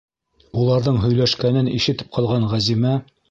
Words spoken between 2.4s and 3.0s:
Ғәзимә: